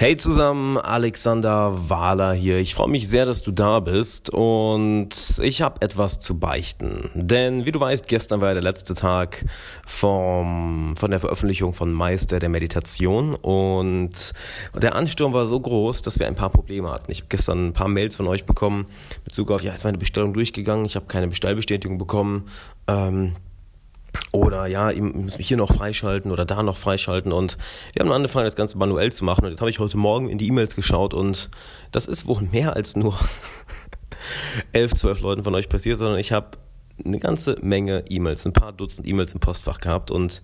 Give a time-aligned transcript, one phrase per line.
[0.00, 2.58] Hey zusammen, Alexander Wahler hier.
[2.58, 5.08] Ich freue mich sehr, dass du da bist und
[5.42, 7.10] ich habe etwas zu beichten.
[7.16, 9.44] Denn wie du weißt, gestern war ja der letzte Tag
[9.84, 14.34] vom, von der Veröffentlichung von Meister der Meditation und
[14.80, 17.10] der Ansturm war so groß, dass wir ein paar Probleme hatten.
[17.10, 18.86] Ich habe gestern ein paar Mails von euch bekommen
[19.24, 22.46] Bezug auf, ja, ist meine Bestellung durchgegangen, ich habe keine Bestellbestätigung bekommen.
[22.86, 23.34] Ähm,
[24.32, 27.32] oder ja, ihr müsst mich hier noch freischalten oder da noch freischalten.
[27.32, 27.58] Und
[27.92, 29.44] wir haben angefangen, das Ganze manuell zu machen.
[29.44, 31.50] Und jetzt habe ich heute Morgen in die E-Mails geschaut und
[31.92, 33.18] das ist wohl mehr als nur
[34.72, 36.58] elf, zwölf Leuten von euch passiert, sondern ich habe
[37.04, 40.42] eine ganze Menge E-Mails, ein paar Dutzend E-Mails im Postfach gehabt und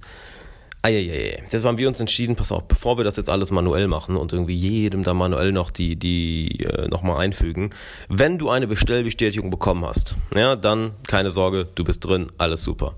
[0.83, 1.43] Eieiei.
[1.51, 4.35] Jetzt haben wir uns entschieden, pass auf, bevor wir das jetzt alles manuell machen und
[4.35, 7.71] irgendwie jedem da manuell noch die, die äh, nochmal einfügen,
[8.11, 12.95] wenn du eine Bestellbestätigung bekommen hast, ja, dann keine Sorge, du bist drin, alles super.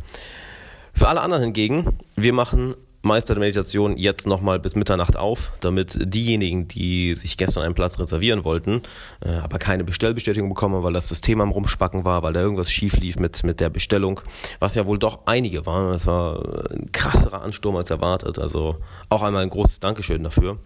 [0.96, 5.98] Für alle anderen hingegen, wir machen Meister der Meditation jetzt nochmal bis Mitternacht auf, damit
[6.00, 8.80] diejenigen, die sich gestern einen Platz reservieren wollten,
[9.20, 12.97] äh, aber keine Bestellbestätigung bekommen, weil das System am Rumspacken war, weil da irgendwas schief
[12.97, 14.22] lief mit, mit der Bestellung,
[14.58, 15.92] was ja wohl doch einige waren.
[15.92, 18.39] Es war ein krasserer Ansturm als erwartet.
[18.39, 18.78] Also
[19.11, 20.58] auch einmal ein großes Dankeschön dafür.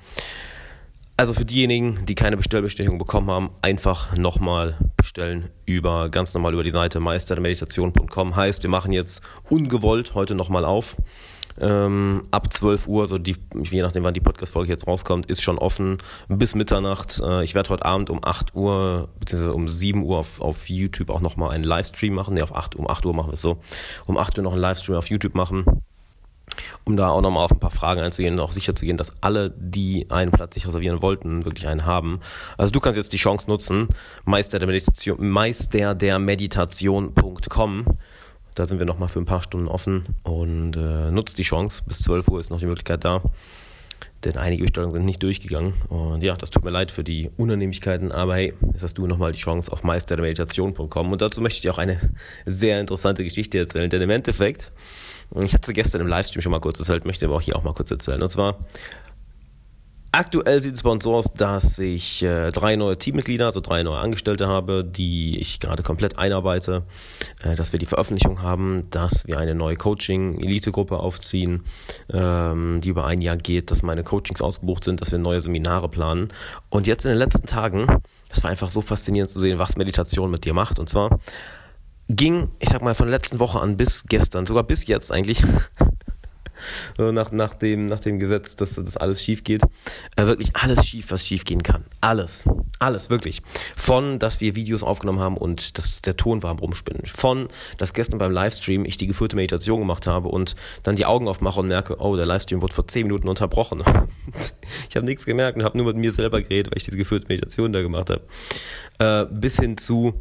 [1.21, 6.65] Also für diejenigen, die keine Bestellbestätigung bekommen haben, einfach nochmal bestellen über ganz normal über
[6.65, 8.37] die Seite meistermeditation.com.
[8.37, 10.97] Heißt, wir machen jetzt ungewollt heute nochmal auf.
[11.61, 15.59] Ähm, ab 12 Uhr, so die, je nachdem wann die Podcast-Folge jetzt rauskommt, ist schon
[15.59, 15.99] offen
[16.29, 17.21] bis Mitternacht.
[17.23, 21.11] Äh, ich werde heute Abend um 8 Uhr, beziehungsweise um 7 Uhr auf, auf YouTube
[21.11, 22.33] auch nochmal einen Livestream machen.
[22.33, 23.59] Ne, auf 8, um 8 Uhr machen wir es so.
[24.07, 25.67] Um 8 Uhr noch einen Livestream auf YouTube machen
[26.85, 29.15] um da auch nochmal auf ein paar Fragen einzugehen und auch sicher zu gehen, dass
[29.23, 32.21] alle, die einen Platz sich reservieren wollten, wirklich einen haben.
[32.57, 33.89] Also du kannst jetzt die Chance nutzen,
[34.25, 34.69] Meister der
[35.19, 37.85] Meister Meditation.com.
[38.55, 41.83] Da sind wir nochmal für ein paar Stunden offen und äh, nutzt die Chance.
[41.87, 43.23] Bis 12 Uhr ist noch die Möglichkeit da.
[44.25, 45.73] Denn einige Bestellungen sind nicht durchgegangen.
[45.89, 49.33] Und ja, das tut mir leid für die Unannehmlichkeiten, aber hey, jetzt hast du nochmal
[49.33, 51.13] die Chance auf meisterdermeditation.com.
[51.13, 51.99] Und dazu möchte ich auch eine
[52.45, 53.89] sehr interessante Geschichte erzählen.
[53.89, 54.73] Denn im Endeffekt
[55.43, 57.75] ich hatte gestern im Livestream schon mal kurz erzählt, möchte aber auch hier auch mal
[57.75, 58.21] kurz erzählen.
[58.21, 58.59] Und zwar,
[60.13, 63.83] aktuell sieht es bei uns so aus, dass ich äh, drei neue Teammitglieder, also drei
[63.83, 66.83] neue Angestellte habe, die ich gerade komplett einarbeite,
[67.43, 71.63] äh, dass wir die Veröffentlichung haben, dass wir eine neue Coaching-Elite-Gruppe aufziehen,
[72.13, 75.89] ähm, die über ein Jahr geht, dass meine Coachings ausgebucht sind, dass wir neue Seminare
[75.89, 76.29] planen.
[76.71, 77.87] Und jetzt in den letzten Tagen,
[78.29, 80.79] es war einfach so faszinierend zu sehen, was Meditation mit dir macht.
[80.79, 81.21] Und zwar
[82.17, 85.43] ging, ich sag mal, von der letzten Woche an bis gestern, sogar bis jetzt eigentlich,
[86.97, 89.63] so nach, nach, dem, nach dem Gesetz, dass das alles schief geht,
[90.17, 91.85] äh, wirklich alles schief, was schief gehen kann.
[92.01, 92.49] Alles.
[92.79, 93.43] Alles, wirklich.
[93.77, 97.07] Von, dass wir Videos aufgenommen haben und dass der Ton war am Rumspinnen.
[97.07, 97.49] Von,
[97.79, 101.61] dass gestern beim Livestream ich die geführte Meditation gemacht habe und dann die Augen aufmache
[101.61, 103.83] und merke, oh, der Livestream wurde vor 10 Minuten unterbrochen.
[104.89, 107.29] ich habe nichts gemerkt und habe nur mit mir selber geredet, weil ich diese geführte
[107.29, 108.23] Meditation da gemacht habe.
[108.99, 110.21] Äh, bis hin zu,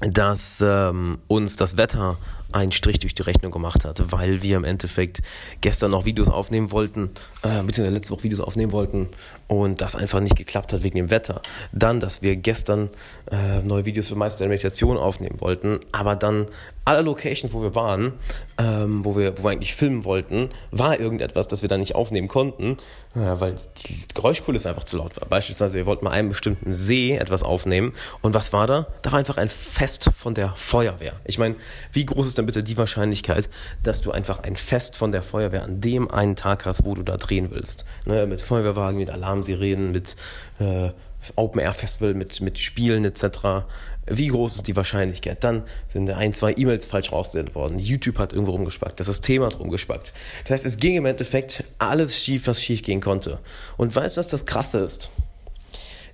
[0.00, 2.16] dass ähm, uns das Wetter
[2.52, 5.22] einen Strich durch die Rechnung gemacht hat, weil wir im Endeffekt
[5.60, 7.10] gestern noch Videos aufnehmen wollten,
[7.42, 9.08] äh, beziehungsweise letzte Woche Videos aufnehmen wollten
[9.48, 11.40] und das einfach nicht geklappt hat wegen dem Wetter.
[11.72, 12.90] Dann, dass wir gestern
[13.30, 16.46] äh, neue Videos für Meister der Meditation aufnehmen wollten, aber dann
[16.84, 18.14] alle Locations, wo wir waren,
[18.58, 22.28] ähm, wo, wir, wo wir eigentlich filmen wollten, war irgendetwas, das wir dann nicht aufnehmen
[22.28, 22.76] konnten,
[23.14, 23.54] äh, weil
[23.86, 25.28] die Geräuschkulisse einfach zu laut war.
[25.28, 28.88] Beispielsweise, wir wollten mal einen bestimmten See etwas aufnehmen und was war da?
[29.02, 31.12] Da war einfach ein Fest von der Feuerwehr.
[31.24, 31.54] Ich meine,
[31.92, 33.48] wie groß ist denn bitte die Wahrscheinlichkeit,
[33.82, 37.02] dass du einfach ein Fest von der Feuerwehr an dem einen Tag hast, wo du
[37.02, 37.84] da drehen willst?
[38.06, 40.16] Ne, mit Feuerwehrwagen, mit Alarmsirenen, mit
[40.58, 40.90] äh,
[41.36, 43.64] Open Air Festival, mit, mit Spielen etc.
[44.06, 45.44] Wie groß ist die Wahrscheinlichkeit?
[45.44, 47.78] Dann sind ein, zwei E-Mails falsch rausgesendet worden.
[47.78, 48.98] YouTube hat irgendwo rumgespackt.
[48.98, 50.12] Das System hat rumgespackt.
[50.42, 53.38] Das heißt, es ging im Endeffekt alles schief, was schief gehen konnte.
[53.76, 55.10] Und weißt du, was das Krasse ist?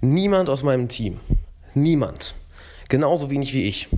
[0.00, 1.18] Niemand aus meinem Team,
[1.74, 2.34] niemand,
[2.88, 3.88] genauso wenig wie ich,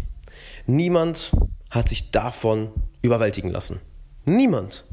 [0.66, 1.32] niemand
[1.70, 2.70] hat sich davon
[3.02, 3.80] überwältigen lassen.
[4.26, 4.84] Niemand.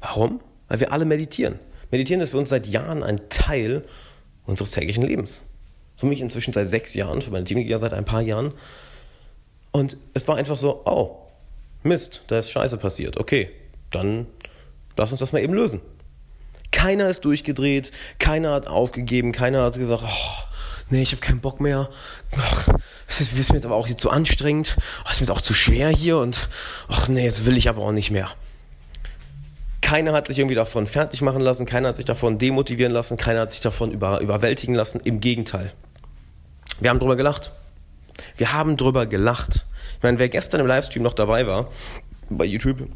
[0.00, 0.40] Warum?
[0.68, 1.58] Weil wir alle meditieren.
[1.90, 3.84] Meditieren ist für uns seit Jahren ein Teil
[4.46, 5.42] unseres täglichen Lebens.
[5.96, 8.52] Für mich inzwischen seit sechs Jahren, für meine Teammitglieder seit ein paar Jahren.
[9.70, 11.16] Und es war einfach so, oh,
[11.82, 13.16] Mist, da ist Scheiße passiert.
[13.16, 13.50] Okay,
[13.90, 14.26] dann
[14.96, 15.80] lass uns das mal eben lösen.
[16.72, 20.53] Keiner ist durchgedreht, keiner hat aufgegeben, keiner hat gesagt, oh,
[20.90, 21.88] nee, ich habe keinen Bock mehr.
[22.36, 22.68] Ach,
[23.06, 24.76] das ist, ist mir jetzt aber auch hier zu anstrengend.
[25.04, 26.48] Oh, ist mir jetzt auch zu schwer hier und
[26.88, 28.30] ach nee, jetzt will ich aber auch nicht mehr.
[29.80, 33.40] Keiner hat sich irgendwie davon fertig machen lassen, keiner hat sich davon demotivieren lassen, keiner
[33.40, 35.00] hat sich davon über, überwältigen lassen.
[35.00, 35.72] Im Gegenteil.
[36.80, 37.52] Wir haben drüber gelacht.
[38.36, 39.66] Wir haben drüber gelacht.
[39.96, 41.70] Ich meine, wer gestern im Livestream noch dabei war,
[42.30, 42.88] bei YouTube,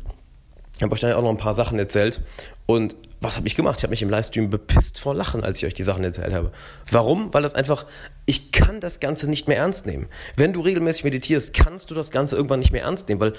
[0.82, 2.20] habe euch dann auch noch ein paar Sachen erzählt.
[2.66, 3.78] Und was habe ich gemacht?
[3.78, 6.52] Ich habe mich im Livestream bepisst vor Lachen, als ich euch die Sachen erzählt habe.
[6.90, 7.34] Warum?
[7.34, 7.86] Weil das einfach,
[8.26, 10.06] ich kann das Ganze nicht mehr ernst nehmen.
[10.36, 13.32] Wenn du regelmäßig meditierst, kannst du das Ganze irgendwann nicht mehr ernst nehmen, weil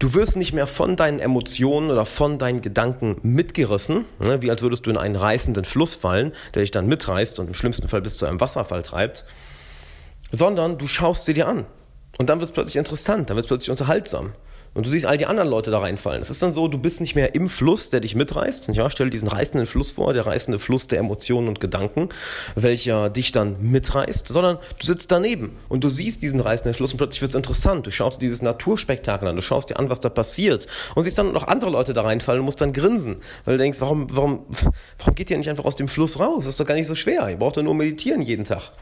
[0.00, 4.62] du wirst nicht mehr von deinen Emotionen oder von deinen Gedanken mitgerissen, ne, wie als
[4.62, 8.00] würdest du in einen reißenden Fluss fallen, der dich dann mitreißt und im schlimmsten Fall
[8.00, 9.24] bis zu einem Wasserfall treibt,
[10.32, 11.66] sondern du schaust sie dir an.
[12.18, 14.32] Und dann wird es plötzlich interessant, dann wird es plötzlich unterhaltsam.
[14.74, 16.22] Und du siehst all die anderen Leute da reinfallen.
[16.22, 18.68] Es ist dann so, du bist nicht mehr im Fluss, der dich mitreißt.
[18.72, 22.08] Ja, stell dir diesen reißenden Fluss vor, der reißende Fluss der Emotionen und Gedanken,
[22.54, 26.98] welcher dich dann mitreißt, sondern du sitzt daneben und du siehst diesen reißenden Fluss und
[26.98, 27.86] plötzlich wird es interessant.
[27.86, 31.18] Du schaust dir dieses Naturspektakel an, du schaust dir an, was da passiert und siehst
[31.18, 34.46] dann noch andere Leute da reinfallen und musst dann grinsen, weil du denkst, warum, warum,
[34.98, 36.44] warum geht ihr nicht einfach aus dem Fluss raus?
[36.44, 37.28] Das ist doch gar nicht so schwer.
[37.28, 38.72] Ihr braucht doch nur meditieren jeden Tag.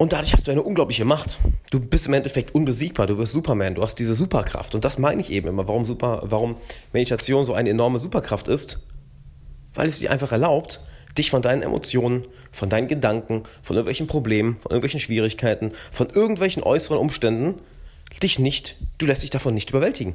[0.00, 1.36] Und dadurch hast du eine unglaubliche Macht.
[1.70, 4.74] Du bist im Endeffekt unbesiegbar, du wirst Superman, du hast diese Superkraft.
[4.74, 6.56] Und das meine ich eben immer, warum, Super, warum
[6.94, 8.78] Meditation so eine enorme Superkraft ist.
[9.74, 10.80] Weil es dir einfach erlaubt,
[11.18, 16.62] dich von deinen Emotionen, von deinen Gedanken, von irgendwelchen Problemen, von irgendwelchen Schwierigkeiten, von irgendwelchen
[16.62, 17.60] äußeren Umständen,
[18.22, 20.14] dich nicht, du lässt dich davon nicht überwältigen.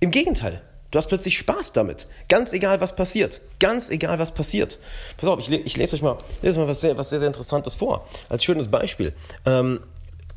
[0.00, 0.60] Im Gegenteil,
[0.90, 2.06] Du hast plötzlich Spaß damit.
[2.28, 3.42] Ganz egal, was passiert.
[3.60, 4.78] Ganz egal, was passiert.
[5.18, 7.74] Pass auf, ich, ich lese euch mal, lese mal was, sehr, was sehr, sehr Interessantes
[7.74, 8.06] vor.
[8.30, 9.12] Als schönes Beispiel.
[9.44, 9.80] Ähm,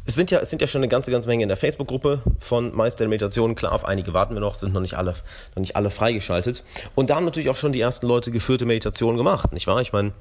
[0.06, 2.76] es sind, ja, es sind ja schon eine ganze, ganze Menge in der Facebook-Gruppe von
[2.76, 3.56] Meister der Meditation.
[3.56, 5.14] Klar, auf einige warten wir noch, sind noch nicht alle,
[5.56, 6.64] noch nicht alle freigeschaltet.
[6.96, 9.80] Und da haben natürlich auch schon die ersten Leute geführte Meditationen gemacht, nicht wahr?
[9.80, 10.12] Ich meine,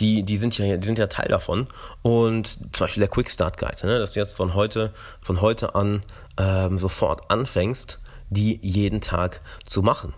[0.00, 1.68] die, die, sind ja, die sind ja Teil davon.
[2.02, 3.98] Und zum Beispiel der Quick Start Guide, ne?
[3.98, 6.00] dass du jetzt von heute, von heute an
[6.38, 10.14] ähm, sofort anfängst, die jeden Tag zu machen.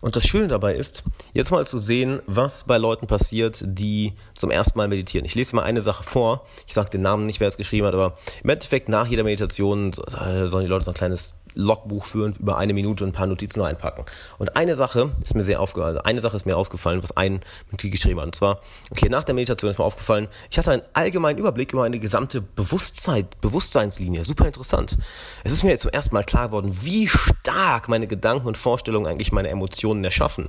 [0.00, 1.02] Und das Schöne dabei ist,
[1.34, 5.26] jetzt mal zu sehen, was bei Leuten passiert, die zum ersten Mal meditieren.
[5.26, 6.46] Ich lese mal eine Sache vor.
[6.66, 9.92] Ich sage den Namen nicht, wer es geschrieben hat, aber im Endeffekt nach jeder Meditation
[9.92, 14.04] sollen die Leute so ein kleines Logbuch führen, über eine Minute ein paar Notizen reinpacken.
[14.38, 17.40] Und eine Sache ist mir sehr aufgefallen, also eine Sache ist mir aufgefallen, was ein
[17.70, 18.26] Mitglied geschrieben hat.
[18.26, 18.60] Und zwar,
[18.90, 22.40] okay, nach der Meditation ist mir aufgefallen, ich hatte einen allgemeinen Überblick über eine gesamte
[22.40, 24.24] Bewusstsein, Bewusstseinslinie.
[24.24, 24.98] Super interessant.
[25.44, 29.06] Es ist mir jetzt zum ersten Mal klar geworden, wie stark meine Gedanken und Vorstellungen
[29.06, 30.48] eigentlich meine Emotionen erschaffen.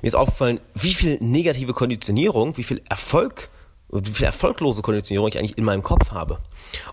[0.00, 3.48] Mir ist aufgefallen, wie viel negative Konditionierung, wie viel Erfolg,
[3.90, 6.38] wie viel erfolglose Konditionierung ich eigentlich in meinem Kopf habe.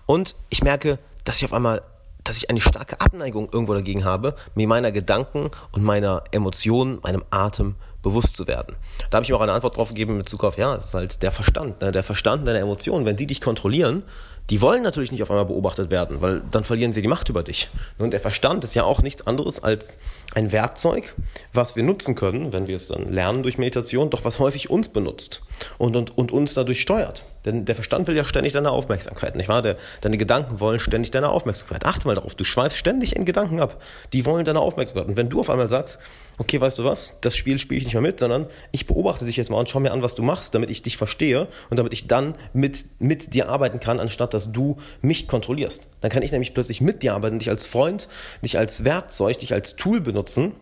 [0.06, 1.82] Und ich merke, dass ich auf einmal
[2.30, 7.24] dass ich eine starke Abneigung irgendwo dagegen habe, mir meiner Gedanken und meiner Emotionen, meinem
[7.30, 7.74] Atem
[8.04, 8.76] bewusst zu werden.
[9.10, 10.94] Da habe ich mir auch eine Antwort drauf gegeben mit Bezug auf, ja, es ist
[10.94, 11.90] halt der Verstand, ne?
[11.90, 13.04] der Verstand deiner Emotionen.
[13.04, 14.04] Wenn die dich kontrollieren,
[14.50, 17.44] die wollen natürlich nicht auf einmal beobachtet werden, weil dann verlieren sie die Macht über
[17.44, 17.70] dich.
[17.98, 19.98] Und der Verstand ist ja auch nichts anderes als
[20.34, 21.14] ein Werkzeug,
[21.52, 24.88] was wir nutzen können, wenn wir es dann lernen durch Meditation, doch was häufig uns
[24.88, 25.42] benutzt
[25.78, 27.24] und, und, und uns dadurch steuert.
[27.44, 29.62] Denn der Verstand will ja ständig deine Aufmerksamkeit, nicht wahr?
[29.62, 31.86] Der, deine Gedanken wollen ständig deine Aufmerksamkeit.
[31.86, 33.80] Achte mal darauf, du schweifst ständig in Gedanken ab.
[34.12, 35.08] Die wollen deine Aufmerksamkeit.
[35.08, 36.00] Und wenn du auf einmal sagst,
[36.40, 39.36] okay, weißt du was, das Spiel spiele ich nicht mehr mit, sondern ich beobachte dich
[39.36, 41.92] jetzt mal und schau mir an, was du machst, damit ich dich verstehe und damit
[41.92, 45.86] ich dann mit, mit dir arbeiten kann, anstatt dass du mich kontrollierst.
[46.00, 48.08] Dann kann ich nämlich plötzlich mit dir arbeiten, dich als Freund,
[48.42, 50.52] dich als Werkzeug, dich als Tool benutzen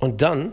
[0.00, 0.52] und dann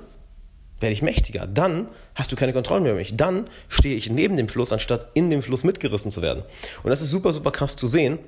[0.79, 1.45] werde ich mächtiger.
[1.45, 3.17] Dann hast du keine Kontrolle mehr über mich.
[3.17, 6.43] Dann stehe ich neben dem Fluss, anstatt in dem Fluss mitgerissen zu werden.
[6.83, 8.19] Und das ist super, super krass zu sehen,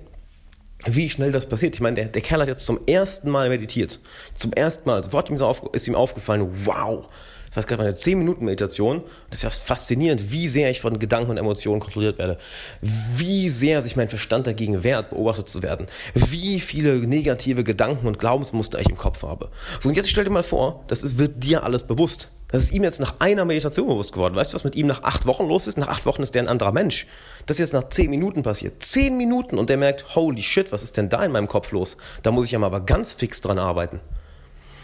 [0.85, 1.75] wie schnell das passiert.
[1.75, 3.99] Ich meine, der, der Kerl hat jetzt zum ersten Mal meditiert.
[4.33, 5.03] Zum ersten Mal.
[5.03, 5.29] Sofort
[5.73, 7.07] ist ihm aufgefallen, wow,
[7.47, 9.01] das war gerade eine 10-Minuten-Meditation.
[9.29, 12.37] Das ist ja faszinierend, wie sehr ich von Gedanken und Emotionen kontrolliert werde.
[12.81, 15.87] Wie sehr sich mein Verstand dagegen wehrt, beobachtet zu werden.
[16.13, 19.49] Wie viele negative Gedanken und Glaubensmuster ich im Kopf habe.
[19.79, 22.29] So, und jetzt stell dir mal vor, das wird dir alles bewusst.
[22.49, 24.35] Das ist ihm jetzt nach einer Meditation bewusst geworden.
[24.35, 25.77] Weißt du, was mit ihm nach acht Wochen los ist?
[25.77, 27.05] Nach acht Wochen ist der ein anderer Mensch.
[27.45, 28.81] Das ist jetzt nach zehn Minuten passiert.
[28.81, 31.97] Zehn Minuten und der merkt, holy shit, was ist denn da in meinem Kopf los?
[32.23, 33.99] Da muss ich ja mal aber ganz fix dran arbeiten.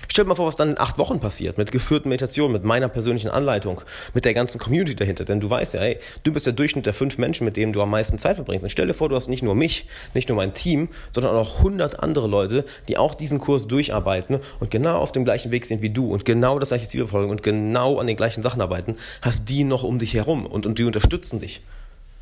[0.08, 2.90] Stell dir mal vor, was dann in acht Wochen passiert, mit geführten Meditationen, mit meiner
[2.90, 3.82] persönlichen Anleitung,
[4.14, 5.26] mit der ganzen Community dahinter.
[5.26, 7.82] Denn du weißt ja, ey, du bist der Durchschnitt der fünf Menschen, mit denen du
[7.82, 8.64] am meisten Zeit verbringst.
[8.64, 11.62] Und stell dir vor, du hast nicht nur mich, nicht nur mein Team, sondern auch
[11.62, 15.82] hundert andere Leute, die auch diesen Kurs durcharbeiten und genau auf dem gleichen Weg sind
[15.82, 18.98] wie du und genau das gleiche Ziel verfolgen und genau an den gleichen Sachen arbeiten,
[19.22, 21.62] hast die noch um dich herum und, und die unterstützen dich.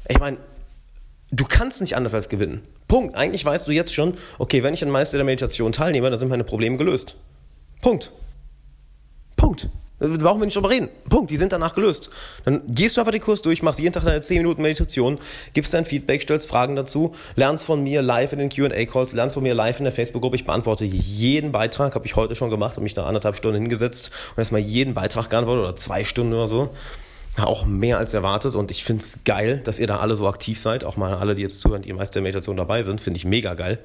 [0.08, 0.38] Ich meine,
[1.32, 2.62] du kannst nicht anders als gewinnen.
[2.88, 3.16] Punkt.
[3.16, 6.30] Eigentlich weißt du jetzt schon, okay, wenn ich an Meister der Meditation teilnehme, dann sind
[6.30, 7.16] meine Probleme gelöst.
[7.82, 8.12] Punkt.
[9.36, 9.70] Punkt.
[10.02, 10.90] Da brauchen wir nicht drüber reden.
[11.10, 11.30] Punkt.
[11.30, 12.10] Die sind danach gelöst.
[12.44, 15.20] Dann gehst du einfach den Kurs durch, machst jeden Tag deine 10 Minuten Meditation,
[15.54, 19.44] gibst dein Feedback, stellst Fragen dazu, lernst von mir live in den Q&A-Calls, lernst von
[19.44, 20.38] mir live in der Facebook-Gruppe.
[20.38, 24.10] Ich beantworte jeden Beitrag, habe ich heute schon gemacht, habe mich da anderthalb Stunden hingesetzt
[24.32, 26.70] und erstmal jeden Beitrag geantwortet oder zwei Stunden oder so.
[27.38, 30.60] Auch mehr als erwartet und ich finde es geil, dass ihr da alle so aktiv
[30.60, 30.84] seid.
[30.84, 33.54] Auch mal alle, die jetzt zuhören, die meist der Meditation dabei sind, finde ich mega
[33.54, 33.80] geil.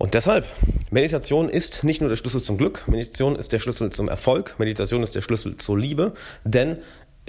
[0.00, 0.46] Und deshalb,
[0.90, 5.02] Meditation ist nicht nur der Schlüssel zum Glück, Meditation ist der Schlüssel zum Erfolg, Meditation
[5.02, 6.78] ist der Schlüssel zur Liebe, denn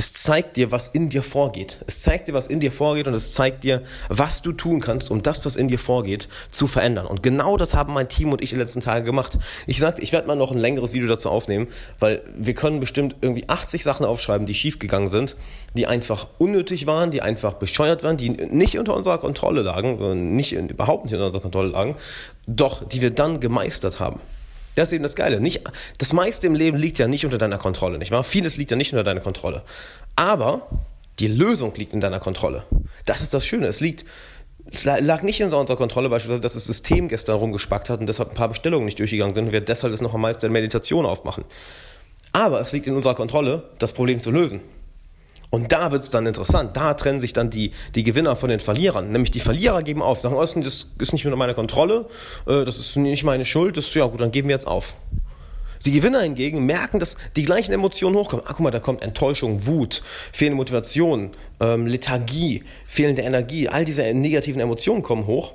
[0.01, 1.77] es zeigt dir, was in dir vorgeht.
[1.86, 5.12] Es zeigt dir, was in dir vorgeht und es zeigt dir, was du tun kannst,
[5.12, 7.05] um das, was in dir vorgeht, zu verändern.
[7.05, 9.38] Und genau das haben mein Team und ich in den letzten Tagen gemacht.
[9.67, 11.67] Ich sagte, ich werde mal noch ein längeres Video dazu aufnehmen,
[12.00, 15.36] weil wir können bestimmt irgendwie 80 Sachen aufschreiben, die schiefgegangen sind,
[15.75, 20.53] die einfach unnötig waren, die einfach bescheuert waren, die nicht unter unserer Kontrolle lagen, nicht
[20.53, 21.96] überhaupt nicht unter unserer Kontrolle lagen,
[22.48, 24.20] doch die wir dann gemeistert haben.
[24.75, 25.40] Das ist eben das Geile.
[25.40, 25.62] Nicht,
[25.98, 28.24] das meiste im Leben liegt ja nicht unter deiner Kontrolle, nicht wahr?
[28.24, 29.63] Vieles liegt ja nicht unter deiner Kontrolle.
[30.16, 30.68] Aber
[31.20, 32.63] die Lösung liegt in deiner Kontrolle.
[33.06, 33.68] Das ist das Schöne.
[33.68, 34.06] Es liegt,
[34.72, 38.30] es lag nicht in unserer Kontrolle, beispielsweise, dass das System gestern rumgespackt hat und deshalb
[38.30, 41.06] ein paar Bestellungen nicht durchgegangen sind und wir deshalb es noch am meisten in Meditation
[41.06, 41.44] aufmachen.
[42.32, 44.62] Aber es liegt in unserer Kontrolle, das Problem zu lösen.
[45.51, 46.75] Und da wird es dann interessant.
[46.77, 49.12] Da trennen sich dann die, die Gewinner von den Verlierern.
[49.12, 52.08] Nämlich die Verlierer geben auf, sagen, oh, das ist nicht unter meiner Kontrolle,
[52.48, 54.96] äh, das ist nicht meine Schuld, das ist, ja gut, dann geben wir jetzt auf.
[55.84, 58.46] Die Gewinner hingegen merken, dass die gleichen Emotionen hochkommen.
[58.48, 63.67] Ah, guck mal, da kommt Enttäuschung, Wut, fehlende Motivation, ähm, Lethargie, fehlende Energie.
[63.67, 65.53] All diese negativen Emotionen kommen hoch.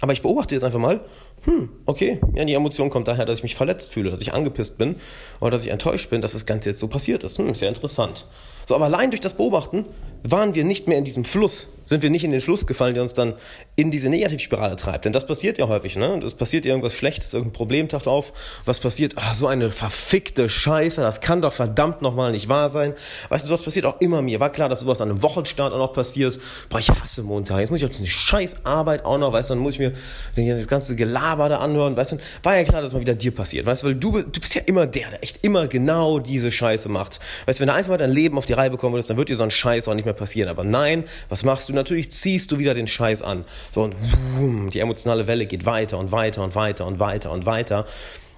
[0.00, 1.00] Aber ich beobachte jetzt einfach mal,
[1.44, 4.78] hm, okay, ja, die Emotion kommt daher, dass ich mich verletzt fühle, dass ich angepisst
[4.78, 4.96] bin
[5.40, 7.38] oder dass ich enttäuscht bin, dass das Ganze jetzt so passiert ist.
[7.38, 8.26] Hm, sehr interessant.
[8.66, 9.86] So, aber allein durch das Beobachten
[10.22, 13.02] waren wir nicht mehr in diesem Fluss, sind wir nicht in den Fluss gefallen, der
[13.02, 13.34] uns dann
[13.76, 15.04] in diese Negativspirale treibt.
[15.04, 16.20] Denn das passiert ja häufig, ne?
[16.24, 18.32] Es passiert irgendwas Schlechtes, irgendein Problem taucht auf.
[18.64, 19.14] Was passiert?
[19.16, 22.92] Ach, so eine verfickte Scheiße, das kann doch verdammt nochmal nicht wahr sein.
[23.28, 24.40] Weißt du, sowas passiert auch immer mir.
[24.40, 26.38] War klar, dass sowas an einem Wochenstart auch noch passiert.
[26.68, 27.60] Boah, ich hasse Montag.
[27.60, 29.92] Jetzt muss ich auf diese scheiß Arbeit auch noch, weißt du, dann muss ich mir
[30.36, 32.16] das ganze Gelaber da anhören, weißt du.
[32.42, 34.62] War ja klar, dass mal wieder dir passiert, weißt du, weil du, du bist ja
[34.66, 37.20] immer der, der echt immer genau diese Scheiße macht.
[37.46, 39.28] Weißt du, wenn du einfach mal dein Leben auf die Reihe bekommen würdest, dann wird
[39.28, 40.48] dir so ein Scheiß auch nicht mehr passieren.
[40.48, 41.75] Aber nein, was machst du?
[41.76, 43.44] Natürlich ziehst du wieder den Scheiß an.
[43.70, 43.94] So und
[44.36, 47.86] boom, die emotionale Welle geht weiter und weiter und weiter und weiter und weiter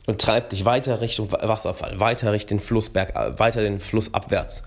[0.06, 4.62] und treibt dich weiter Richtung Wasserfall, weiter Richtung Flussberg, äh, weiter den Fluss abwärts.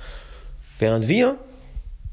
[0.79, 1.37] Während wir,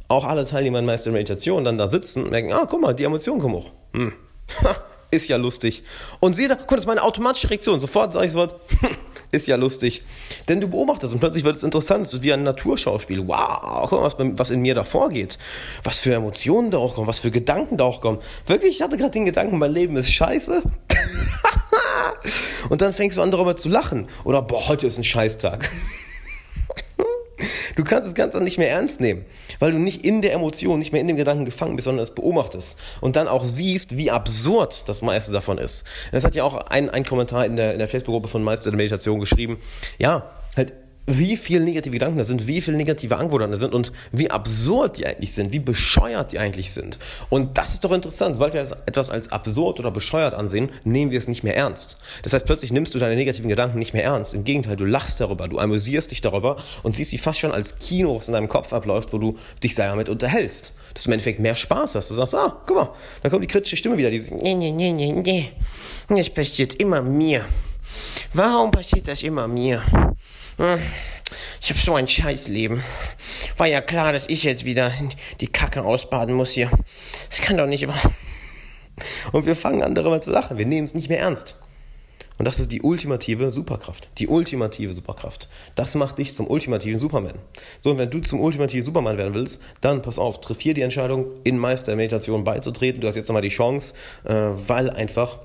[0.08, 3.04] auch alle Teilnehmer in Meister Meditation, dann da sitzen und merken, ah, guck mal, die
[3.04, 3.70] Emotionen kommen hoch.
[3.94, 4.12] Hm.
[5.10, 5.82] ist ja lustig.
[6.20, 7.80] Und seht da, guck, das ist meine automatische Reaktion.
[7.80, 8.56] Sofort sage ich das Wort,
[9.30, 10.02] ist ja lustig.
[10.48, 12.06] Denn du beobachtest und plötzlich wird es interessant.
[12.06, 13.26] Es ist wie ein Naturschauspiel.
[13.26, 15.38] Wow, guck mal, was, was in mir da vorgeht.
[15.82, 18.18] Was für Emotionen da auch kommen, was für Gedanken da auch kommen.
[18.46, 20.62] Wirklich, ich hatte gerade den Gedanken, mein Leben ist scheiße.
[22.68, 24.08] und dann fängst du an darüber zu lachen.
[24.24, 25.70] Oder, boah, heute ist ein Scheißtag.
[27.76, 29.24] Du kannst das Ganze nicht mehr ernst nehmen,
[29.58, 32.14] weil du nicht in der Emotion, nicht mehr in dem Gedanken gefangen bist, sondern es
[32.14, 35.84] beobachtest und dann auch siehst, wie absurd das meiste davon ist.
[36.12, 38.76] Das hat ja auch ein, ein Kommentar in der, in der Facebook-Gruppe von Meister der
[38.76, 39.58] Meditation geschrieben.
[39.98, 40.30] Ja,
[41.08, 44.98] wie viele negative Gedanken da sind, wie viele negative Angewohnheiten da sind und wie absurd
[44.98, 46.98] die eigentlich sind, wie bescheuert die eigentlich sind.
[47.30, 48.34] Und das ist doch interessant.
[48.36, 51.98] Sobald wir etwas als absurd oder bescheuert ansehen, nehmen wir es nicht mehr ernst.
[52.22, 54.34] Das heißt, plötzlich nimmst du deine negativen Gedanken nicht mehr ernst.
[54.34, 57.78] Im Gegenteil, du lachst darüber, du amüsierst dich darüber und siehst sie fast schon als
[57.78, 60.72] Kino, was in deinem Kopf abläuft, wo du dich selber mit unterhältst.
[60.92, 62.10] Dass du im Endeffekt mehr Spaß hast.
[62.10, 62.90] Du sagst, ah, guck mal,
[63.22, 65.52] dann kommt die kritische Stimme wieder, dieses, nee, nee, nee, nee, nee,
[66.08, 67.46] das passiert immer mir.
[68.34, 69.82] Warum passiert das immer mir?
[70.58, 70.80] Hm.
[71.60, 72.82] Ich habe so ein Scheißleben.
[73.56, 74.92] War ja klar, dass ich jetzt wieder
[75.40, 76.70] die Kacke ausbaden muss hier.
[77.28, 78.00] Das kann doch nicht wahr.
[79.32, 80.58] Und wir fangen an darüber zu lachen.
[80.58, 81.56] Wir nehmen es nicht mehr ernst.
[82.38, 84.08] Und das ist die ultimative Superkraft.
[84.18, 85.48] Die ultimative Superkraft.
[85.74, 87.34] Das macht dich zum ultimativen Superman.
[87.80, 90.82] So, und wenn du zum ultimativen Superman werden willst, dann pass auf, triff hier die
[90.82, 93.00] Entscheidung, in Meister Meditation beizutreten.
[93.00, 95.38] Du hast jetzt nochmal die Chance, äh, weil einfach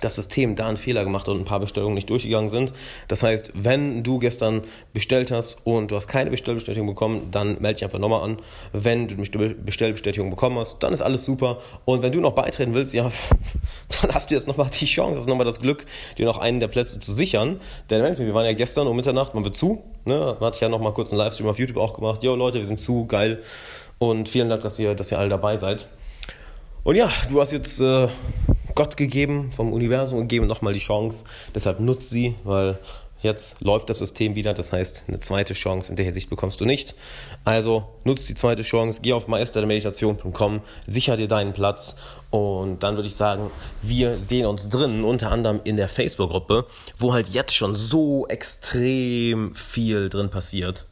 [0.00, 2.72] das System da einen Fehler gemacht und ein paar Bestellungen nicht durchgegangen sind.
[3.08, 4.62] Das heißt, wenn du gestern
[4.92, 8.38] bestellt hast und du hast keine Bestellbestätigung bekommen, dann melde dich einfach nochmal an.
[8.72, 11.58] Wenn du eine Bestellbestätigung bekommen hast, dann ist alles super.
[11.84, 13.10] Und wenn du noch beitreten willst, ja,
[14.00, 15.86] dann hast du jetzt nochmal die Chance, hast nochmal das Glück,
[16.16, 17.60] dir noch einen der Plätze zu sichern.
[17.90, 19.82] Denn wir waren ja gestern um Mitternacht, waren wir zu.
[20.04, 20.36] Ne?
[20.40, 22.22] Hatte ich ja nochmal kurz einen Livestream auf YouTube auch gemacht.
[22.22, 23.42] Jo Leute, wir sind zu, geil.
[23.98, 25.88] Und vielen Dank, dass ihr, dass ihr alle dabei seid.
[26.84, 28.08] Und ja, du hast jetzt äh,
[28.78, 31.24] Gott gegeben, vom Universum gegeben, nochmal die Chance.
[31.52, 32.78] Deshalb nutzt sie, weil
[33.20, 34.54] jetzt läuft das System wieder.
[34.54, 36.94] Das heißt, eine zweite Chance in der Hinsicht bekommst du nicht.
[37.44, 41.96] Also nutzt die zweite Chance, geh auf meisterdermeditation.com, sicher dir deinen Platz
[42.30, 43.50] und dann würde ich sagen,
[43.82, 46.66] wir sehen uns drin, unter anderem in der Facebook-Gruppe,
[46.98, 50.86] wo halt jetzt schon so extrem viel drin passiert.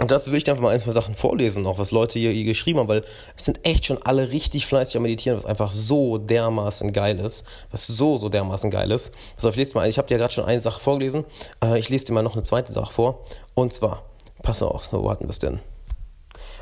[0.00, 2.30] Und dazu will ich dir einfach mal ein, zwei Sachen vorlesen, noch was Leute hier,
[2.30, 3.04] hier geschrieben haben, weil
[3.36, 7.46] es sind echt schon alle richtig fleißig am Meditieren, was einfach so dermaßen geil ist.
[7.70, 9.12] Was so, so dermaßen geil ist.
[9.36, 11.26] Pass auf, ich lese mal, ich habe dir gerade schon eine Sache vorgelesen.
[11.62, 13.26] Äh, ich lese dir mal noch eine zweite Sache vor.
[13.54, 14.04] Und zwar,
[14.42, 15.60] pass auf, so, wo hatten wir es denn?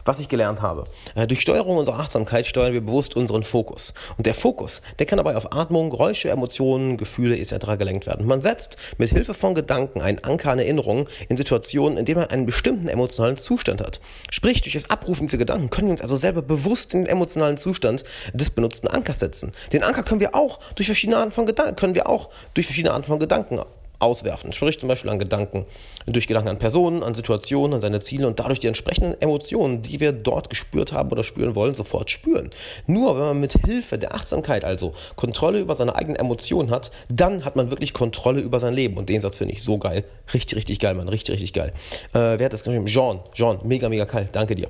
[0.05, 0.85] Was ich gelernt habe.
[1.15, 3.95] Äh, durch Steuerung unserer Achtsamkeit steuern wir bewusst unseren Fokus.
[4.17, 7.79] Und der Fokus, der kann dabei auf Atmung, Geräusche, Emotionen, Gefühle etc.
[7.79, 8.27] gelenkt werden.
[8.27, 12.31] Man setzt mit Hilfe von Gedanken einen Anker an Erinnerungen in Situationen, in denen man
[12.31, 14.01] einen bestimmten emotionalen Zustand hat.
[14.31, 17.57] Sprich, durch das Abrufen dieser Gedanken können wir uns also selber bewusst in den emotionalen
[17.57, 19.53] Zustand des benutzten Ankers setzen.
[19.73, 22.93] Den Anker können wir auch durch verschiedene Arten von Gedanken, können wir auch durch verschiedene
[22.93, 23.61] Arten von Gedanken
[23.99, 24.53] auswerfen.
[24.53, 25.65] Sprich zum Beispiel an Gedanken,
[26.07, 30.01] durch Gedanken an Personen, an Situationen, an seine Ziele und dadurch die entsprechenden Emotionen, die
[30.01, 32.51] wir dort gespürt haben oder spüren wollen, sofort spüren.
[32.87, 37.45] Nur wenn man mit Hilfe der Achtsamkeit also Kontrolle über seine eigenen Emotionen hat, dann
[37.45, 38.97] hat man wirklich Kontrolle über sein Leben.
[38.97, 40.05] Und den Satz finde ich so geil.
[40.33, 41.09] Richtig, richtig geil, Mann.
[41.09, 41.73] Richtig, richtig geil.
[42.13, 42.87] Äh, wer hat das geschrieben?
[42.87, 43.21] Jean.
[43.33, 44.29] Jean, mega, mega geil.
[44.33, 44.69] Danke dir.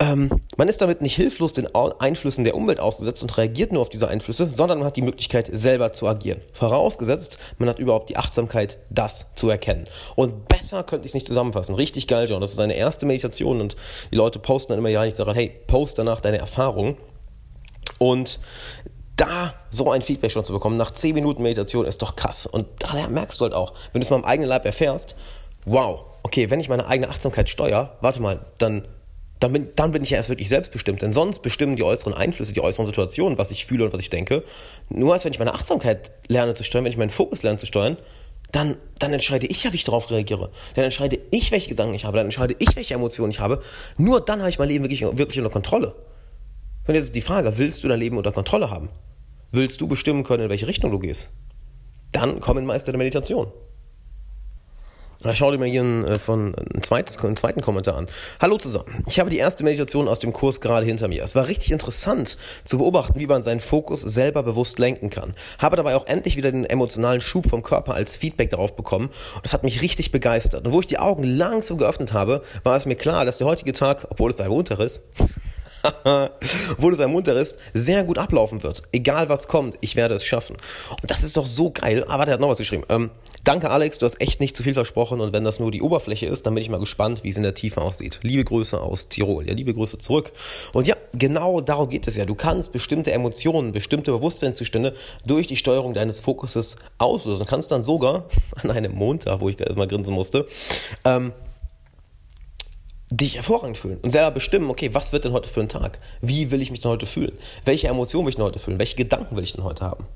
[0.00, 3.88] Ähm, man ist damit nicht hilflos den Einflüssen der Umwelt ausgesetzt und reagiert nur auf
[3.88, 6.40] diese Einflüsse, sondern man hat die Möglichkeit, selber zu agieren.
[6.52, 9.86] Vorausgesetzt, man hat überhaupt die Achtsamkeit, das zu erkennen.
[10.14, 11.74] Und besser könnte ich es nicht zusammenfassen.
[11.74, 12.40] Richtig geil, John.
[12.40, 13.74] Das ist eine erste Meditation und
[14.12, 16.96] die Leute posten dann immer ja nicht, sagen, hey, post danach deine Erfahrung.
[17.98, 18.38] Und
[19.16, 22.46] da so ein Feedback schon zu bekommen, nach 10 Minuten Meditation, ist doch krass.
[22.46, 25.16] Und da merkst du halt auch, wenn du es mal im eigenen Leib erfährst,
[25.64, 28.86] wow, okay, wenn ich meine eigene Achtsamkeit steuere, warte mal, dann
[29.40, 31.02] dann bin, dann bin ich ja erst wirklich selbstbestimmt.
[31.02, 34.10] Denn sonst bestimmen die äußeren Einflüsse, die äußeren Situationen, was ich fühle und was ich
[34.10, 34.44] denke.
[34.88, 37.66] Nur als wenn ich meine Achtsamkeit lerne zu steuern, wenn ich meinen Fokus lerne zu
[37.66, 37.96] steuern,
[38.50, 40.50] dann, dann entscheide ich ja, wie ich darauf reagiere.
[40.74, 42.16] Dann entscheide ich, welche Gedanken ich habe.
[42.16, 43.60] Dann entscheide ich, welche Emotionen ich habe.
[43.96, 45.94] Nur dann habe ich mein Leben wirklich, wirklich unter Kontrolle.
[46.86, 48.88] Und jetzt ist die Frage, willst du dein Leben unter Kontrolle haben?
[49.52, 51.30] Willst du bestimmen können, in welche Richtung du gehst?
[52.12, 53.52] Dann komm in Meister der Meditation.
[55.34, 58.06] Schau dir mal hier einen, äh, von, ein zweites, einen zweiten Kommentar an.
[58.40, 59.02] Hallo zusammen.
[59.08, 61.24] Ich habe die erste Meditation aus dem Kurs gerade hinter mir.
[61.24, 65.34] Es war richtig interessant zu beobachten, wie man seinen Fokus selber bewusst lenken kann.
[65.58, 69.06] Habe dabei auch endlich wieder den emotionalen Schub vom Körper als Feedback darauf bekommen.
[69.34, 70.64] Und das hat mich richtig begeistert.
[70.64, 73.72] Und wo ich die Augen langsam geöffnet habe, war es mir klar, dass der heutige
[73.72, 75.00] Tag, obwohl es ein Montag ist,
[76.72, 78.82] obwohl es ein munter ist, sehr gut ablaufen wird.
[78.92, 80.56] Egal was kommt, ich werde es schaffen.
[81.00, 82.04] Und das ist doch so geil.
[82.08, 82.84] Aber der hat noch was geschrieben.
[82.88, 83.10] Ähm,
[83.44, 86.26] danke Alex, du hast echt nicht zu viel versprochen und wenn das nur die Oberfläche
[86.26, 88.20] ist, dann bin ich mal gespannt, wie es in der Tiefe aussieht.
[88.22, 89.46] Liebe Grüße aus Tirol.
[89.46, 90.32] Ja, liebe Grüße zurück.
[90.72, 92.24] Und ja, genau darum geht es ja.
[92.24, 97.40] Du kannst bestimmte Emotionen, bestimmte Bewusstseinszustände durch die Steuerung deines Fokuses auslösen.
[97.40, 98.26] Du kannst dann sogar
[98.62, 100.46] an einem Montag, wo ich da erstmal grinsen musste,
[101.04, 101.32] ähm,
[103.10, 105.98] dich hervorragend fühlen und selber bestimmen, okay, was wird denn heute für ein Tag?
[106.20, 107.32] Wie will ich mich denn heute fühlen?
[107.64, 108.78] Welche Emotionen will ich denn heute fühlen?
[108.78, 110.06] Welche Gedanken will ich denn heute haben?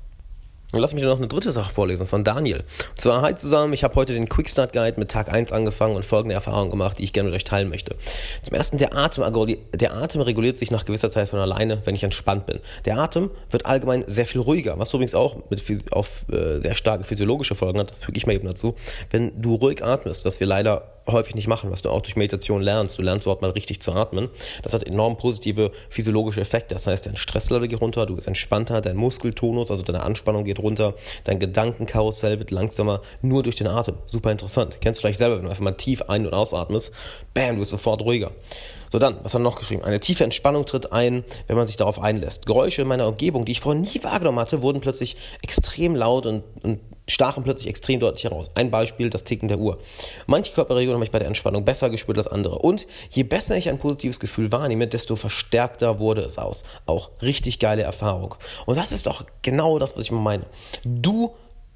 [0.73, 2.63] Und lass mich noch eine dritte Sache vorlesen von Daniel.
[2.89, 6.03] Und zwar, hi zusammen, ich habe heute den Quickstart Guide mit Tag 1 angefangen und
[6.03, 7.95] folgende Erfahrungen gemacht, die ich gerne mit euch teilen möchte.
[8.41, 9.23] Zum ersten, der Atem,
[9.71, 12.59] der Atem reguliert sich nach gewisser Zeit von alleine, wenn ich entspannt bin.
[12.85, 17.03] Der Atem wird allgemein sehr viel ruhiger, was übrigens auch mit, auf äh, sehr starke
[17.03, 18.73] physiologische Folgen hat, das füge ich mal eben dazu.
[19.11, 22.61] Wenn du ruhig atmest, was wir leider häufig nicht machen, was du auch durch Meditation
[22.61, 22.97] lernst.
[22.97, 24.29] Du lernst überhaupt mal richtig zu atmen.
[24.61, 26.75] Das hat enorm positive physiologische Effekte.
[26.75, 30.59] Das heißt, dein Stresslevel geht runter, du bist entspannter, dein Muskeltonus, also deine Anspannung geht
[30.59, 30.62] runter,
[31.23, 33.95] dein Gedankenkarussell wird langsamer, nur durch den Atem.
[34.05, 34.77] Super interessant.
[34.81, 36.91] Kennst du vielleicht selber, wenn du einfach mal tief ein- und ausatmest,
[37.33, 38.31] bam, du bist sofort ruhiger.
[38.93, 39.83] So dann, was hat er noch geschrieben?
[39.83, 42.45] Eine tiefe Entspannung tritt ein, wenn man sich darauf einlässt.
[42.45, 46.43] Geräusche in meiner Umgebung, die ich vorher nie wahrgenommen hatte, wurden plötzlich extrem laut und,
[46.61, 48.51] und stachen plötzlich extrem deutlich heraus.
[48.53, 49.79] Ein Beispiel, das Ticken der Uhr.
[50.27, 52.59] Manche Körperregionen habe ich bei der Entspannung besser gespürt als andere.
[52.59, 56.63] Und je besser ich ein positives Gefühl wahrnehme, desto verstärkter wurde es aus.
[56.85, 58.35] Auch richtig geile Erfahrung.
[58.67, 60.45] Und das ist doch genau das, was ich meine.
[60.85, 61.33] Du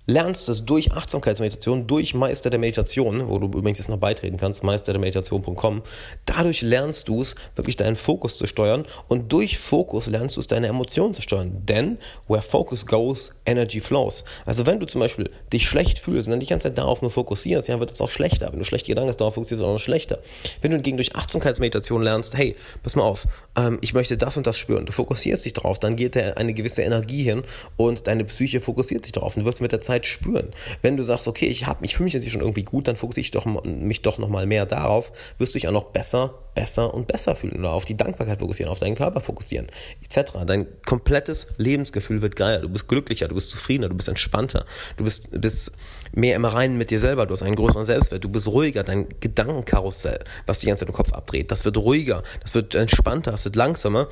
[0.07, 4.63] lernst es durch Achtsamkeitsmeditation, durch Meister der Meditation, wo du übrigens jetzt noch beitreten kannst,
[4.63, 5.83] meisterdermeditation.com.
[6.25, 10.47] Dadurch lernst du es, wirklich deinen Fokus zu steuern und durch Fokus lernst du es,
[10.47, 11.61] deine Emotionen zu steuern.
[11.65, 14.23] Denn where focus goes, energy flows.
[14.45, 17.11] Also wenn du zum Beispiel dich schlecht fühlst und dann die ganze Zeit darauf nur
[17.11, 18.51] fokussierst, dann wird es auch schlechter.
[18.51, 20.19] Wenn du schlechte Gedanken hast, darauf fokussierst, es auch noch schlechter.
[20.61, 24.47] Wenn du hingegen durch Achtsamkeitsmeditation lernst, hey, pass mal auf, ähm, ich möchte das und
[24.47, 27.43] das spüren, du fokussierst dich darauf, dann geht da eine gewisse Energie hin
[27.75, 30.49] und deine Psyche fokussiert sich darauf und du wirst mit der Zeit Zeit spüren.
[30.81, 33.31] Wenn du sagst, okay, ich, ich fühle mich jetzt schon irgendwie gut, dann fokussiere ich
[33.31, 37.35] doch, mich doch nochmal mehr darauf, wirst du dich auch noch besser, besser und besser
[37.35, 39.67] fühlen oder auf die Dankbarkeit fokussieren, auf deinen Körper fokussieren,
[40.03, 40.33] etc.
[40.45, 44.65] Dein komplettes Lebensgefühl wird geiler, du bist glücklicher, du bist zufriedener, du bist entspannter,
[44.97, 45.71] du bist, bist
[46.13, 49.07] mehr im Reinen mit dir selber, du hast einen größeren Selbstwert, du bist ruhiger, dein
[49.19, 53.45] Gedankenkarussell, was die ganze Zeit im Kopf abdreht, das wird ruhiger, das wird entspannter, das
[53.45, 54.07] wird langsamer.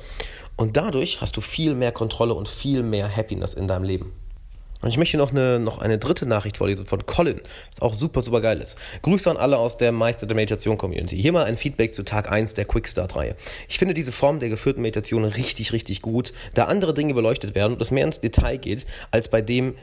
[0.58, 4.12] Und dadurch hast du viel mehr Kontrolle und viel mehr Happiness in deinem Leben.
[4.82, 7.40] Und ich möchte noch eine, noch eine dritte Nachricht vorlesen von Colin,
[7.72, 8.78] was auch super, super geil ist.
[9.02, 11.20] Grüße an alle aus der Meister der Meditation Community.
[11.20, 13.36] Hier mal ein Feedback zu Tag 1 der Quickstart-Reihe.
[13.68, 17.74] Ich finde diese Form der geführten Meditation richtig, richtig gut, da andere Dinge beleuchtet werden
[17.74, 19.74] und es mehr ins Detail geht, als bei dem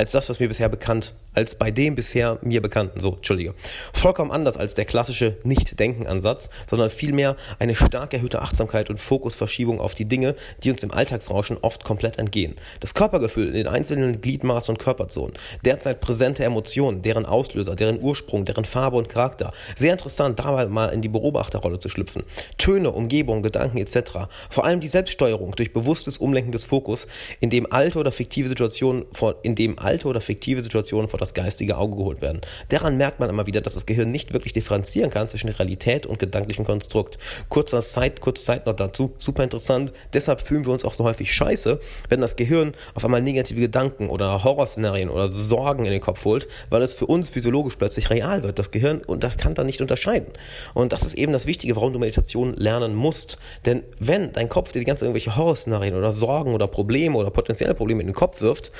[0.00, 3.54] als das, was mir bisher bekannt, als bei dem bisher mir bekannten, so, Entschuldige.
[3.92, 9.94] Vollkommen anders als der klassische Nicht-Denken-Ansatz, sondern vielmehr eine stark erhöhte Achtsamkeit und Fokusverschiebung auf
[9.94, 12.54] die Dinge, die uns im Alltagsrauschen oft komplett entgehen.
[12.80, 15.34] Das Körpergefühl in den einzelnen Gliedmaßen und Körperzonen,
[15.66, 19.52] derzeit präsente Emotionen, deren Auslöser, deren Ursprung, deren Farbe und Charakter.
[19.76, 22.24] Sehr interessant, dabei mal in die Beobachterrolle zu schlüpfen.
[22.56, 24.28] Töne, Umgebung, Gedanken etc.
[24.48, 27.06] Vor allem die Selbststeuerung durch bewusstes Umlenken des Fokus,
[27.40, 29.04] in dem alte oder fiktive Situationen,
[29.42, 32.40] in dem alte oder fiktive Situationen vor das geistige Auge geholt werden.
[32.68, 36.20] Daran merkt man immer wieder, dass das Gehirn nicht wirklich differenzieren kann zwischen Realität und
[36.20, 37.18] gedanklichem Konstrukt.
[37.48, 39.92] Kurzer Zeit, kurze Zeit noch dazu, super interessant.
[40.12, 44.08] Deshalb fühlen wir uns auch so häufig scheiße, wenn das Gehirn auf einmal negative Gedanken
[44.08, 48.44] oder Horrorszenarien oder Sorgen in den Kopf holt, weil es für uns physiologisch plötzlich real
[48.44, 48.60] wird.
[48.60, 49.02] Das Gehirn
[49.38, 50.28] kann da nicht unterscheiden.
[50.72, 53.38] Und das ist eben das Wichtige, warum du Meditation lernen musst.
[53.66, 57.74] Denn wenn dein Kopf dir die ganze irgendwelche Horrorszenarien oder Sorgen oder Probleme oder potenzielle
[57.74, 58.70] Probleme in den Kopf wirft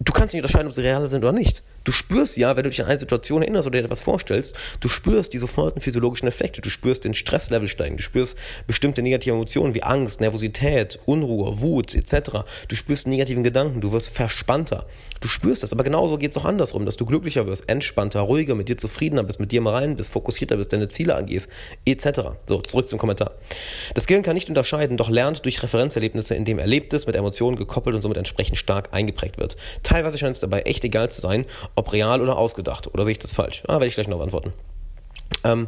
[0.00, 1.62] du kannst nicht unterscheiden, ob sie real sind oder nicht.
[1.84, 4.88] Du spürst ja, wenn du dich an eine Situation erinnerst oder dir etwas vorstellst, du
[4.88, 8.36] spürst die sofortigen physiologischen Effekte, du spürst den Stresslevel steigen, du spürst
[8.66, 12.44] bestimmte negative Emotionen wie Angst, Nervosität, Unruhe, Wut etc.
[12.68, 14.86] Du spürst negativen Gedanken, du wirst verspannter.
[15.20, 18.54] Du spürst das, aber genauso geht es auch andersrum, dass du glücklicher wirst, entspannter, ruhiger,
[18.54, 21.48] mit dir zufriedener bist, mit dir mal rein bist, fokussierter bist, deine Ziele angehst,
[21.84, 22.20] etc.
[22.46, 23.32] So, zurück zum Kommentar.
[23.94, 27.96] Das Gehirn kann nicht unterscheiden, doch lernt durch Referenzerlebnisse, in dem Erlebtes mit Emotionen gekoppelt
[27.96, 29.56] und somit entsprechend stark eingeprägt wird.
[29.90, 32.86] Teilweise scheint es dabei echt egal zu sein, ob real oder ausgedacht.
[32.94, 33.64] Oder sehe ich das falsch?
[33.66, 34.52] Ah, werde ich gleich noch antworten.
[35.42, 35.66] Ähm,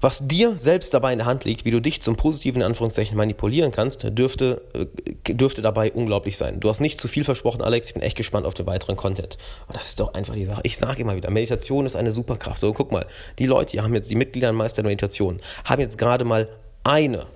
[0.00, 3.72] was dir selbst dabei in der Hand liegt, wie du dich zum positiven Anführungszeichen manipulieren
[3.72, 6.60] kannst, dürfte, äh, dürfte dabei unglaublich sein.
[6.60, 7.88] Du hast nicht zu viel versprochen, Alex.
[7.88, 9.36] Ich bin echt gespannt auf den weiteren Content.
[9.66, 10.60] Und das ist doch einfach die Sache.
[10.62, 12.60] Ich sage immer wieder, Meditation ist eine Superkraft.
[12.60, 13.06] So, guck mal,
[13.40, 16.48] die Leute, die haben jetzt, die Mitglieder in Meister der Meditation, haben jetzt gerade mal
[16.84, 17.26] eine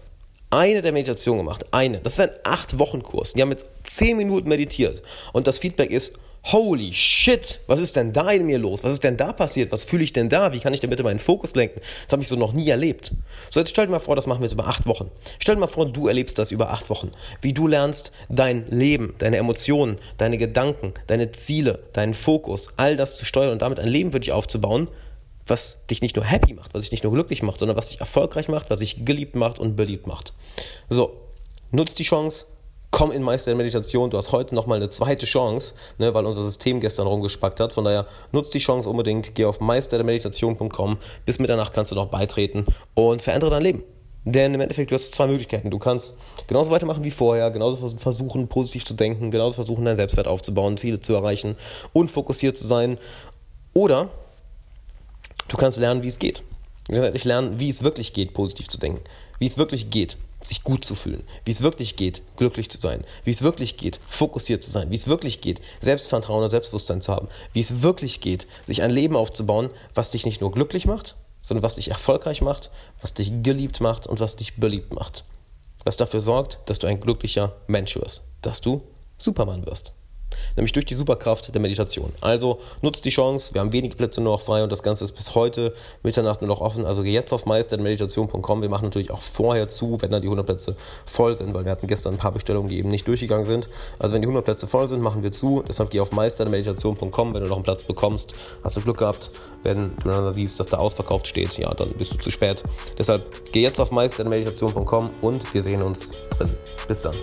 [0.51, 1.67] eine der Meditationen gemacht.
[1.73, 1.99] Eine.
[1.99, 3.35] Das ist ein acht Wochen Kurs.
[3.35, 5.03] Die haben jetzt zehn Minuten meditiert.
[5.33, 8.83] Und das Feedback ist, holy shit, was ist denn da in mir los?
[8.85, 9.71] Was ist denn da passiert?
[9.73, 10.53] Was fühle ich denn da?
[10.53, 11.81] Wie kann ich denn bitte meinen Fokus lenken?
[12.05, 13.13] Das habe ich so noch nie erlebt.
[13.51, 15.11] So, jetzt stell dir mal vor, das machen wir jetzt über acht Wochen.
[15.39, 17.11] Stell dir mal vor, du erlebst das über acht Wochen.
[17.43, 23.19] Wie du lernst, dein Leben, deine Emotionen, deine Gedanken, deine Ziele, deinen Fokus, all das
[23.19, 24.89] zu steuern und damit ein Leben für dich aufzubauen,
[25.49, 28.01] was dich nicht nur happy macht, was dich nicht nur glücklich macht, sondern was dich
[28.01, 30.33] erfolgreich macht, was dich geliebt macht und beliebt macht.
[30.89, 31.17] So,
[31.71, 32.47] nutzt die Chance,
[32.91, 34.11] komm in Meister der Meditation.
[34.11, 37.73] Du hast heute nochmal eine zweite Chance, ne, weil unser System gestern rumgespackt hat.
[37.73, 39.35] Von daher nutzt die Chance unbedingt.
[39.35, 40.99] Geh auf meisterdermeditation.com.
[41.27, 43.85] Bis Mitternacht kannst du noch beitreten und verändere dein Leben.
[44.25, 45.71] Denn im Endeffekt, du hast zwei Möglichkeiten.
[45.71, 46.15] Du kannst
[46.49, 51.01] genauso weitermachen wie vorher, genauso versuchen, positiv zu denken, genauso versuchen, deinen Selbstwert aufzubauen, Ziele
[51.01, 51.57] zu erreichen
[51.93, 52.99] und fokussiert zu sein.
[53.73, 54.11] Oder
[55.49, 56.43] Du kannst lernen, wie es geht.
[56.87, 59.03] Du kannst endlich lernen, wie es wirklich geht, positiv zu denken.
[59.39, 61.23] Wie es wirklich geht, sich gut zu fühlen.
[61.45, 63.05] Wie es wirklich geht, glücklich zu sein.
[63.25, 64.91] Wie es wirklich geht, fokussiert zu sein.
[64.91, 67.29] Wie es wirklich geht, Selbstvertrauen und Selbstbewusstsein zu haben.
[67.55, 71.63] Wie es wirklich geht, sich ein Leben aufzubauen, was dich nicht nur glücklich macht, sondern
[71.63, 75.25] was dich erfolgreich macht, was dich geliebt macht und was dich beliebt macht.
[75.85, 78.23] Was dafür sorgt, dass du ein glücklicher Mensch wirst.
[78.43, 78.83] Dass du
[79.17, 79.95] Superman wirst
[80.57, 82.13] nämlich durch die Superkraft der Meditation.
[82.21, 85.13] Also nutzt die Chance, wir haben wenige Plätze nur noch frei und das Ganze ist
[85.13, 86.87] bis heute Mitternacht nur noch offen.
[86.87, 88.63] Also geh jetzt auf meistermeditation.com.
[88.63, 91.73] Wir machen natürlich auch vorher zu, wenn dann die 100 Plätze voll sind, weil wir
[91.73, 93.69] hatten gestern ein paar Bestellungen, die eben nicht durchgegangen sind.
[93.99, 95.65] Also wenn die 100 Plätze voll sind, machen wir zu.
[95.67, 98.35] Deshalb geh auf meistermeditation.com, wenn du noch einen Platz bekommst.
[98.65, 99.31] Hast du Glück gehabt.
[99.63, 102.63] Wenn du dann siehst, dass da ausverkauft steht, ja, dann bist du zu spät.
[102.97, 106.51] Deshalb geh jetzt auf meistermeditation.com und wir sehen uns drin.
[106.87, 107.15] Bis dann.